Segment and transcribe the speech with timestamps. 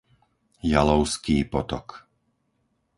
[0.73, 1.87] Jalovský potok